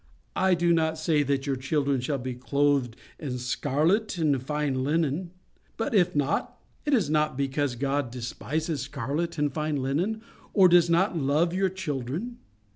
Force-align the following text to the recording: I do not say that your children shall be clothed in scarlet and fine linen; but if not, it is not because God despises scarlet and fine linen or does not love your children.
I 0.35 0.55
do 0.55 0.73
not 0.73 0.97
say 0.97 1.21
that 1.21 1.45
your 1.45 1.55
children 1.55 2.01
shall 2.01 2.17
be 2.17 2.33
clothed 2.33 2.95
in 3.19 3.37
scarlet 3.37 4.17
and 4.17 4.41
fine 4.41 4.83
linen; 4.83 5.29
but 5.77 5.93
if 5.93 6.15
not, 6.15 6.59
it 6.87 6.95
is 6.95 7.07
not 7.07 7.37
because 7.37 7.75
God 7.75 8.09
despises 8.09 8.81
scarlet 8.81 9.37
and 9.37 9.53
fine 9.53 9.75
linen 9.75 10.23
or 10.55 10.67
does 10.67 10.89
not 10.89 11.15
love 11.15 11.53
your 11.53 11.69
children. 11.69 12.39